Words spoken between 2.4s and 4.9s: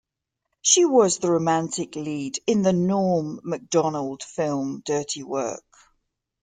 in the Norm Macdonald film